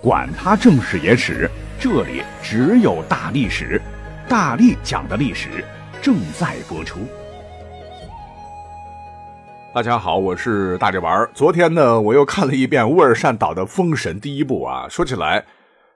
[0.00, 3.82] 管他正史野史，这里只有大历史，
[4.28, 5.64] 大力讲的历史
[6.00, 7.00] 正在播出。
[9.74, 11.28] 大家好，我是大力丸。
[11.34, 14.86] 昨天呢，我又看了一遍乌尔善导的《封神》第一部啊。
[14.88, 15.44] 说起来，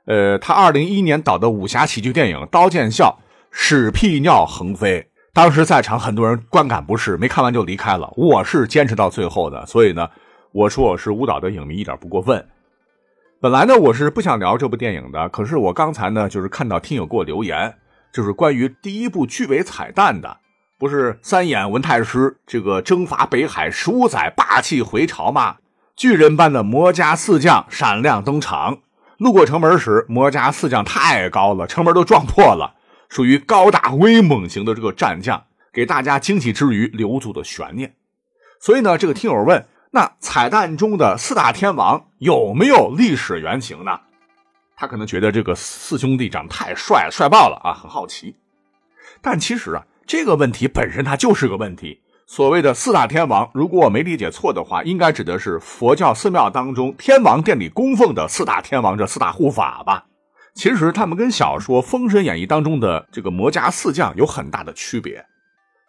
[0.07, 3.17] 呃，他二零一一年导的武侠喜剧电影《刀剑笑》，
[3.57, 8.13] 屎屁尿横飞，当时在场很多人观感不适，没看完就离开了。
[8.17, 10.09] 我是坚持到最后的，所以呢，
[10.51, 12.45] 我说我是舞蹈的影迷一点不过分。
[13.43, 17.75] 本来呢，我是不想聊这部电影的，可是我刚才呢，就是看到听友给我留言，
[18.13, 20.37] 就是关于第一部剧尾彩蛋的，
[20.79, 25.57] 不是三眼文太师这个征伐北海十五载霸气回朝吗？
[25.97, 28.79] 巨人般的魔家四将闪亮登场，
[29.19, 32.77] 路过城门时，魔家四将太高了，城门都撞破了，
[33.09, 37.97] 属于高大威猛型的这个战将，给大家惊喜之余留足的悬念。
[38.61, 39.67] 所以呢，这个听友问。
[39.95, 44.01] 那彩蛋中的四大天王有没有历史原型呢？
[44.75, 48.35] 他可能觉得这个四兄弟长得太帅帅爆了啊，很好奇。
[49.21, 52.01] 但其实啊，这个问题本身它就是个问题。
[52.27, 60.07] 所谓的四大天王，如果我没理解错的话，应该指的是佛教寺庙当中天王殿里供奉的四大天王这四大护法吧？
[60.55, 65.27] 其实他们跟小说《封神演义》当中的这个魔家四将有很大的区别。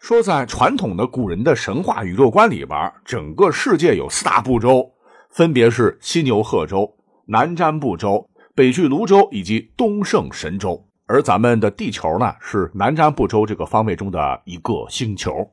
[0.03, 4.91] 说，在传统的古人的神话宇宙观里边，整个世界有四大部洲，
[5.29, 6.93] 分别是西牛贺州、
[7.27, 10.85] 南瞻部洲、北俱泸州以及东胜神州。
[11.05, 15.49] 而咱们的地球呢，是南瞻部洲这个方位中的一个星球。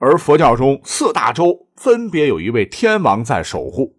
[0.00, 3.94] 而佛教中四大洲分别有一位天王在守护。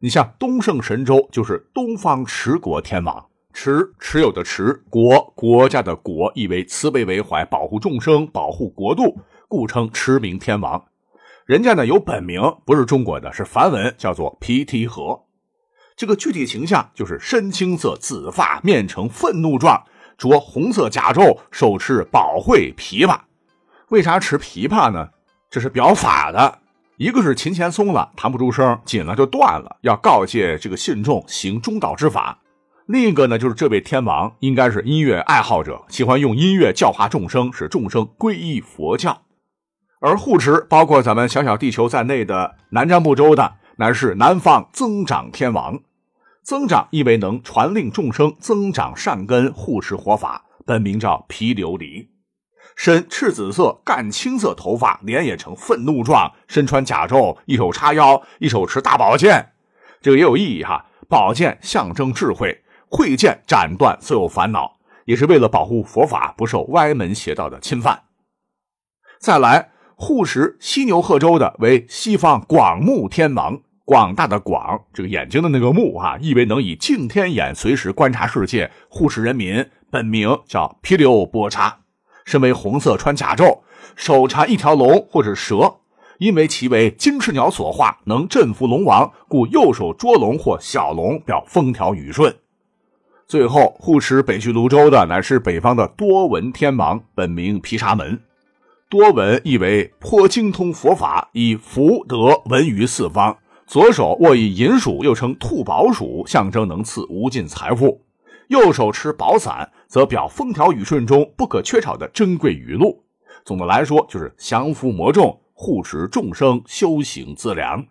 [0.00, 9.18] 你像东胜神州，就是东方持国天王，持持有的持国国家的国，意为慈悲为怀，保护众生，保护国度。
[9.48, 10.82] 故称驰名天王，
[11.44, 15.24] 人家呢有本名，不是中国的，是梵文，叫做毗提河。
[15.94, 19.84] 这个具体形象就是深青色紫发，面呈愤怒状，
[20.16, 23.18] 着红色甲胄，手持宝会琵琶。
[23.90, 25.10] 为啥持琵琶呢？
[25.50, 26.60] 这是表法的，
[26.96, 32.38] 一个是琴弦松了弹不出声，紧了就断了，要告诫这个信众行中道之法。
[32.86, 39.22] 另一个呢，就是这位天王应该是音乐爱好者，喜欢用音乐教化众生，使众生皈依佛教。
[40.00, 45.78] 而护持包括咱们小小地球在内的南瞻部洲的，乃是南方增长天王。
[46.42, 50.46] 增长意为能传令众生增长善根，护持活法。
[50.66, 52.08] 本名叫毗琉璃，
[52.76, 59.52] 身赤紫色，干青色头发，脸也呈愤怒状，身穿甲胄，一手叉腰，一手持大宝剑。
[60.00, 62.62] 这个也有意义哈，宝剑象征智慧，
[62.92, 64.76] 慧剑斩断所有烦恼，
[65.06, 68.04] 也是为了保护佛法不受歪门邪道的侵犯。
[69.18, 69.70] 再来。
[69.94, 79.64] 护持西牛贺州的为西方广目天王，广大的广，这个眼睛的那个目啊，意为能以净天眼随时观察世界，护持人民。
[79.92, 81.82] 本名叫毗留波叉，
[82.24, 83.60] 身为红色，穿甲胄，
[83.94, 85.76] 手缠一条龙或者蛇，
[86.18, 92.34] 因为其为金翅鸟所化，能镇服龙王，故右手捉龙或小龙，表风调雨顺。
[93.32, 98.20] 最后护持北去泸州的乃是北方的多闻天王，本名毗沙门。
[98.90, 103.34] 多闻意为颇精通佛法，以福德闻于四方。
[103.66, 108.02] 左手握以银鼠，又称兔宝鼠，象征能赐无尽财富；
[108.48, 113.02] 右手持宝伞，则表风调雨顺中不可缺少的珍贵雨露。
[113.46, 117.82] 总的来说，就是降伏魔众，护持众生修行资粮。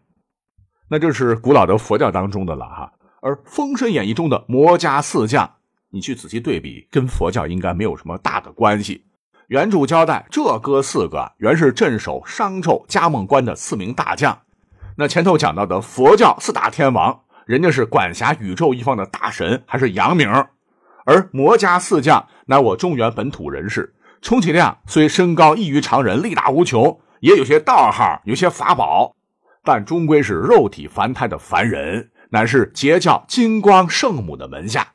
[0.88, 2.94] 那这是古老的佛教当中的了哈。
[3.22, 5.58] 而《封神演义》中的魔家四将，
[5.92, 9.06] 你去仔细对比，跟佛教应该没有什么大的关系。
[9.48, 14.40] 原著交代，这哥四个原是镇守商纣嘉梦关的四名大将。
[14.98, 20.28] 那前头讲到的佛教四大天王，人家是管辖宇宙一方的大神，还是阳明。
[21.06, 29.16] 而魔家四将乃我中原本土人士，充其量虽身高异于常人，力大无穷，也有些道行，有些法宝，
[29.64, 34.94] 但终归是肉体凡胎的凡人，乃是截教金光圣母的门下。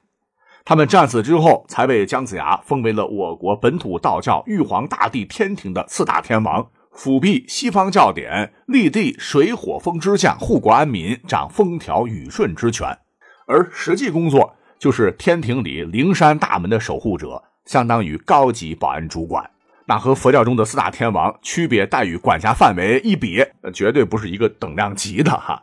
[0.65, 12.99] 他们战死之后，才被姜子牙封为了我国本土道教玉皇大帝天庭的四大天王，辅弼西方教典，立地水火风之象，护国安民，掌风调雨顺之权。
[13.47, 19.49] 而实际工作就是天庭里灵山大门的守护者，相当于高级保安主管。
[19.87, 25.63] 那和佛教中的四大天王区别待遇、管辖范围一比，绝对不是一个等量级的哈。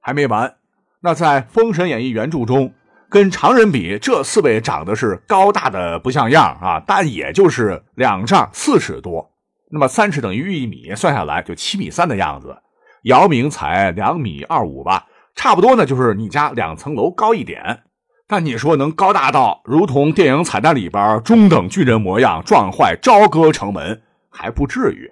[0.00, 0.54] 还没完，
[1.00, 2.72] 那在《封神演义》原著中。
[3.10, 9.30] 跟常人比，这四位长得是高大的不像样啊，但也就是两丈四尺多，
[9.70, 12.54] 那么三尺等于一米，算下来就七米三的样子。
[13.04, 17.84] 姚明才两米二五吧，差不多呢，就是你家两层楼高一点。
[18.26, 25.10] 但你说能高大到如同电影彩蛋里边中等巨人模样，撞坏朝歌城门，还不至于。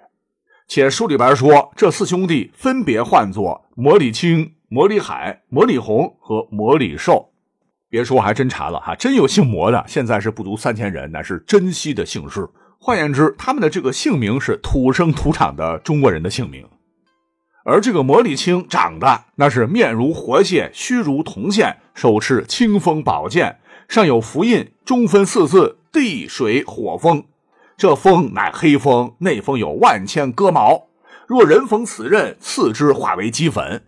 [0.67, 7.29] 且书里边说，这四兄弟分别唤作魔里青、魔里海、魔里红和魔里寿。
[7.89, 12.45] 别说，还真查了哈，真有姓魔的，现在是不足三千人，乃是珍稀的姓氏。
[12.77, 16.67] 换言之，他们的这个姓名是土生土长的中国人的姓名。
[17.63, 27.23] 而这个魔里青长得那是面如活蟹，须如铜线，手持清风宝剑，上有符印，中分四字：地水火风。
[27.77, 30.87] 这风乃黑风，内风有万千戈矛。
[31.25, 33.81] 若人逢此刃，刺之化为齑粉；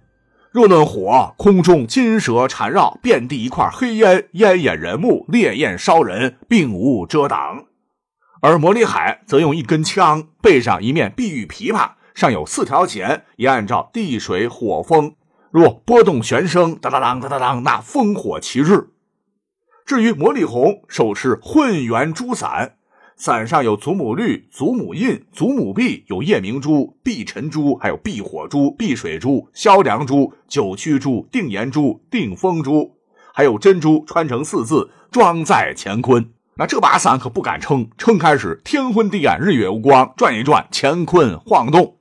[0.60, 7.64] 若论火，空中金蛇缠绕，遍地一块黑烟，烟掩人目，烈焰烧人，并无遮挡。
[8.42, 11.92] 而魔力海则用一根枪，背上一面碧玉琵琶。
[12.14, 15.16] 上有四条弦，也按照地水火风，
[15.50, 18.90] 若波动旋声，当当当当当当，那烽火旗帜。
[19.86, 22.74] 至于魔力红，手持混元珠伞，
[23.20, 32.96] 伞上有祖母绿、祖母印、祖母碧，有夜明珠、碧晨珠，还有碧火珠、碧水珠、萧梁珠、九曲珠、定颜珠、定风珠，
[33.34, 36.30] 还有珍珠穿成四字，装在乾坤。
[36.56, 41.98] 那这把伞可不敢撑，撑开时天昏地暗，日月无光，转一转，乾坤晃动。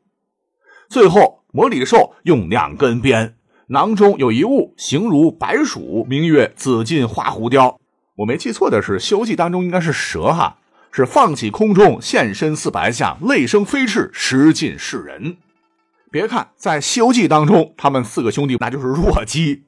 [0.88, 3.35] 最后，魔礼寿用两根鞭，
[3.70, 7.81] 囊中有一物，形如白鼠，名曰紫金花狐雕。
[8.19, 10.59] 我没记错的是，《西游记》当中应该是蛇哈，
[10.90, 15.37] 是放起空中现身似白象，泪声飞翅，食尽世人。
[16.11, 19.64] 别看在《西游记》当中，他们四个兄弟那就是弱鸡，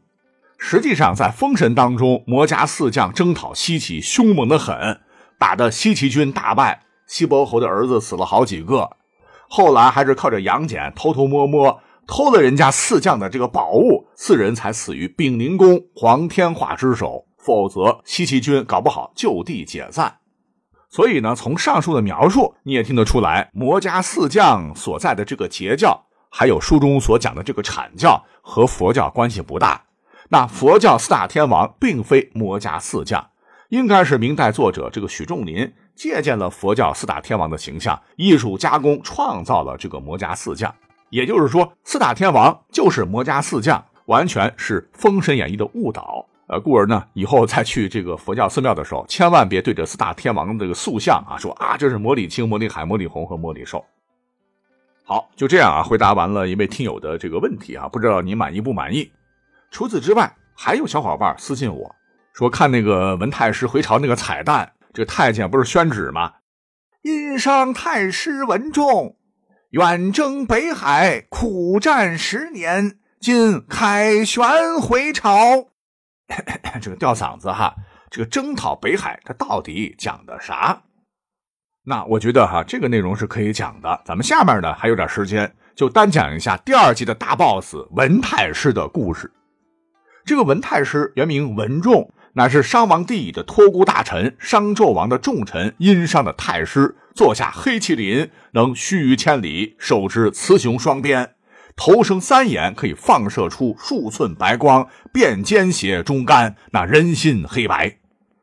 [0.59, 5.01] 实际上在《封神》当中，魔家四将征讨西岐，凶猛的很，
[5.39, 8.89] 打得西岐军大败，西伯侯的儿子死了好几个。
[9.49, 17.27] 后来还是靠着杨戬偷偷摸摸偷了人家四将的这个宝物，四人才死于丙灵公黄天化之手。
[17.37, 20.17] 否则，西岐军搞不好就地解散。
[20.91, 29.85] 所以呢，从上述的描述，你也听得出来，魔家四将所在的这个截教，还有书中所讲的这个阐教，和佛教关系不大。
[30.31, 33.31] 那佛教四大天王并非魔家四将，
[33.69, 35.73] 应该是明代作者这个许仲林。
[35.95, 40.75] 借鉴了佛教四大天王的形象，艺术加工创造了这个魔家四将。
[41.11, 46.25] 也就是说，四大天王就是魔家四将，完全是《封神演义》的误导。
[46.51, 53.85] 呃，故而呢，以后再去这个佛教寺庙的时候，千万别对着四大天王的这个塑像啊说啊，这是魔里青、魔里海、魔里红和魔里寿。
[55.05, 59.13] 好，就这样啊，回答完了一位听友的这个问题啊，不知道你满意不满意？
[59.71, 61.95] 除此之外，还有小伙伴私信我
[62.33, 64.73] 说看那个文太师回朝那个彩蛋。
[64.93, 66.33] 这太监不是宣旨吗？
[67.03, 69.15] 因商太师文仲
[69.71, 75.70] 远征北海，苦战十年，今凯旋回朝。
[76.81, 77.75] 这个吊嗓子哈，
[78.11, 80.83] 这个征讨北海，它到底讲的啥？
[81.85, 84.03] 那我觉得哈，这个内容是可以讲的。
[84.05, 89.31] 咱们下面呢还有点时间，就单讲一下第二季的大 boss 文太师的故事。
[90.25, 92.13] 这个文太师原名文仲。
[92.35, 101.35] 乃是商王帝乙的托孤大臣，商纣王的重臣，殷商的太师，坐下黑麒麟，能须臾千里，手持雌雄双鞭，
[101.83, 107.97] 头生三眼，可以放射出数寸白光，遍间血中干，那人心黑白。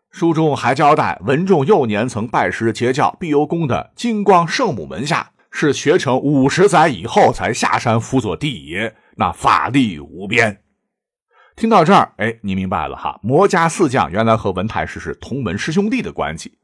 [0.10, 10.64] 书中还交代，文仲幼年曾拜师结教碧游宫的金光圣母门下，是学成五十载以后才下山辅佐帝爷，那法力无边。
[11.56, 13.20] 听到这儿，哎，你明白了哈？
[13.22, 16.58] 魔家四将原来和文太师是同门师兄弟的关系。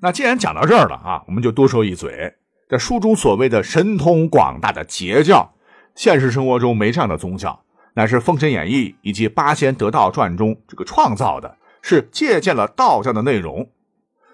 [0.00, 2.34] 那既然讲到这儿了啊，我们就多说一嘴。
[2.68, 5.51] 这书中所谓的神通广大的截教，
[5.94, 7.62] 现实生活中没这样的宗教，
[7.94, 13.68] 乃是《封神演义》以及《八仙得道传》中这个创造的，是借鉴了道教的内容。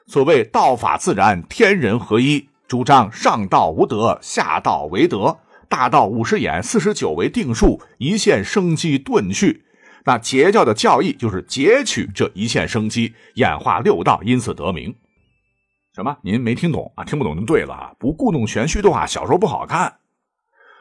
[0.06, 5.38] 所谓道法自然，天人合一，主张上道无德，下道为德。
[5.68, 9.64] 大道五十眼，四十九为定数，一线生机顿去。
[10.04, 14.94] 那截教的教义就是截取这一线生机，演化六道，因此得名。
[15.94, 16.16] 什么？
[16.22, 17.04] 您没听懂啊？
[17.04, 17.92] 听不懂就对了啊！
[17.98, 19.96] 不故弄玄虚的话，小说不好看。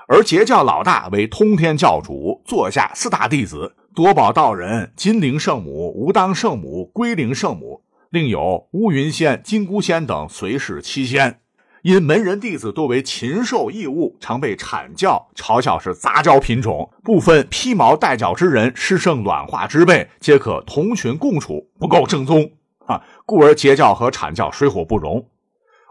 [0.10, 11.42] 而截教老大为通天教主，座下四大弟子：多宝道人、金灵圣母、无当圣母、龟灵圣母，另有乌云仙、金箍仙等随侍七仙。
[11.82, 22.50] 因门人弟子多为禽兽异物，常被阐教嘲笑是杂交品种，不分披毛戴角之人，师圣卵化之辈，皆可同群共处，不够正宗
[22.86, 23.04] 啊！
[23.26, 25.28] 故而截教和阐教水火不容。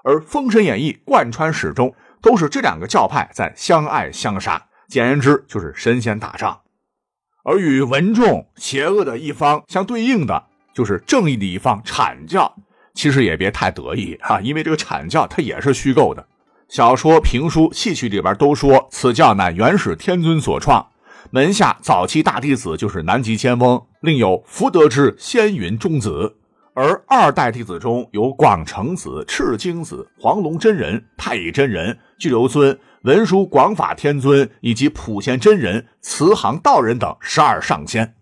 [0.05, 6.61] 而《封神演义》贯穿始终都是这两个教派在相爱相杀，简言之就是神仙打仗。
[7.45, 12.57] 而与文众邪恶的一方相对应的，就是正义的一方阐教。
[12.95, 16.27] 其实也别太得意啊，因为这个阐教它也是虚构的。
[16.69, 20.85] 小说、评书、戏曲里边都说此教乃元始天尊所创，
[21.31, 26.39] 门下早期大弟子就是南极仙翁，另有福德之仙云中子。
[26.75, 38.15] 而二代弟子中有广成子、赤精子、黄龙真人、太乙真人、巨留尊、文殊广法天尊以及普贤真人、慈航道人等十二上仙。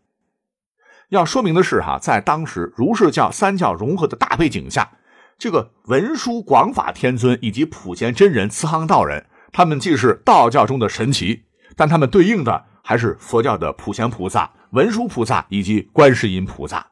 [1.11, 4.91] 要说明的是，哈，在当时儒释教三教融合的大背景下，
[5.39, 11.45] 这个文殊广法天尊以及普贤真人、慈航道人，他们既是道教中的神奇，
[11.77, 16.85] 但他们对应的还是佛教的普贤菩萨、文殊菩萨以及观世音菩萨。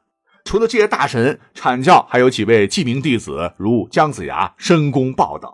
[0.45, 5.49] 除了这些大神，阐教还有几位记名弟子，如姜子牙、申公豹等。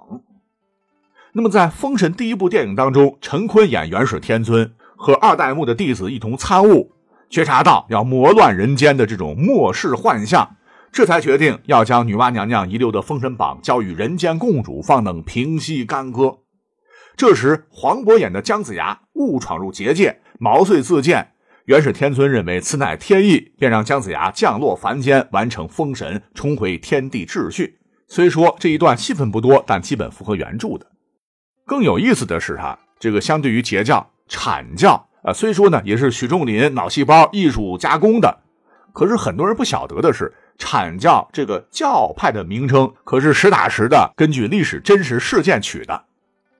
[1.39, 6.91] 那么，在《封神》第一部电影当中，陈坤演元始天尊，和二代目的弟子一同参悟，
[7.29, 10.58] 觉察到要魔乱人间的这种末世幻象，
[10.91, 16.39] 这才决定要将女娲娘娘遗留的封神榜交与人间共主，方能平息干戈。
[17.15, 21.29] 这时，黄渤演的姜子牙误闯入结界，毛遂自荐。
[21.67, 27.79] 元始天尊认为此乃天意，便让姜子牙降落凡间，完成封神，重回天地秩序。
[28.10, 30.86] 虽说这一段戏份不多，但基本符合原著的。
[31.69, 38.39] 更有意思的是，哈，这个相对于截教、阐教啊，虽说呢也是许仲林脑细胞艺术加工的，
[38.91, 46.05] 可是很多人不晓得的是，阐教这个教派的名称可是实打实的根据历史真实事件取的。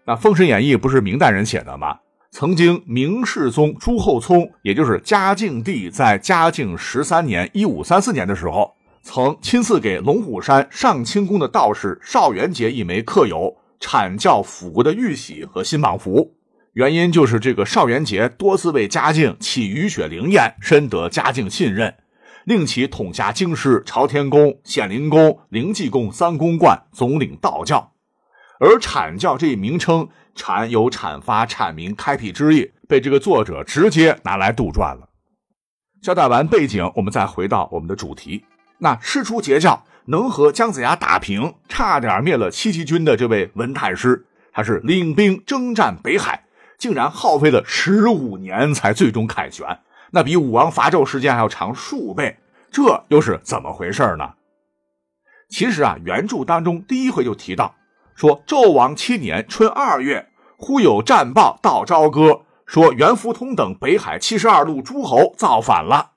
[0.05, 1.97] 那《封神演义》不是明代人写的吗？
[2.29, 16.36] 曾经，明世宗朱厚熜，也就是嘉靖帝，在嘉靖十三年（一五三四年）的时候，曾亲自给龙虎山上清宫的道士邵元节一枚刻有阐教辅国的玉玺和新榜符。
[16.74, 21.95] 原因就是这个邵元节多次为嘉靖起雨雪灵验，深得嘉靖信任，
[22.45, 27.93] 令其统辖京师、朝天宫、显灵宫、灵济宫三宫观，总领道教。
[28.59, 30.09] 而阐教这一名称。
[30.36, 35.09] 阐有阐发、阐明、开辟之意，被这个作者直接拿来杜撰了。
[36.01, 38.45] 交代完背景，我们再回到我们的主题。
[38.77, 46.45] 那师出截教，能和姜子牙打平，差点灭了七岐军的这位文太师，他是领兵征战北海，
[46.79, 49.79] 竟然耗费了十五年才最终凯旋，
[50.11, 52.39] 那比武王伐纣时间还要长数倍，
[52.71, 54.31] 这又是怎么回事呢？
[55.47, 57.75] 其实啊，原著当中第一回就提到。
[58.15, 66.13] 说纣王七年春二月，忽有战报到朝歌，说袁福通等北海七十二路诸侯造反了。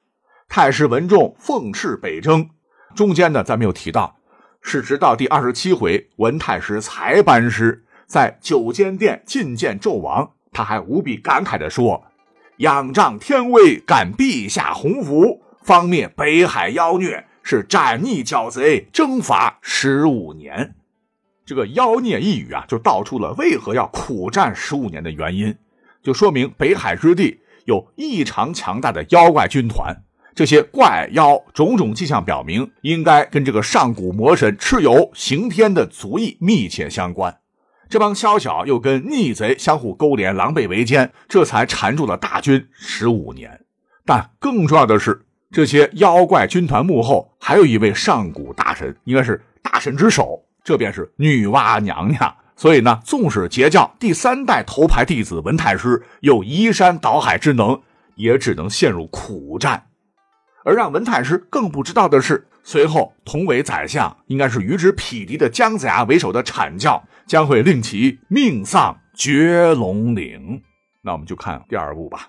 [0.49, 2.49] 太师文仲奉敕北征。
[2.95, 4.17] 中间呢，咱没有提到，
[4.61, 12.05] 是直到第二十七回，文太师才班师，在九间殿觐见纣王，他还无比感慨地说
[12.59, 20.75] ：“仰仗天威，感陛下洪福，方灭北海妖孽，是斩逆剿贼，征伐十五年。”
[21.45, 25.57] 这个妖孽一语啊，就道出了为何要苦战十五年的原因，
[26.03, 37.39] 就说明北海之地有异常强大的妖怪军团，这些怪妖种种迹象表明，应该跟这个上古魔神蚩尤刑天的族裔密切相关。
[37.89, 43.61] 这帮宵小又跟逆贼相互勾连，狼狈为奸，这才缠住了大军十五年。
[44.07, 50.47] 但更重要的是，这些妖怪军团幕后还有一位上古大神，应该是大神之首。
[50.65, 57.83] 这便是女娲娘娘，所以呢，纵使截教第三代头牌弟子文太师有移山倒海之能，
[58.15, 59.89] 也只能陷入苦战。
[60.65, 70.63] 而让文太师更不知道的是，随后同为宰相，应该是与之匹敌的姜子牙为首的阐教，将会令其命丧绝龙岭。
[71.03, 72.29] 那我们就看第二部吧。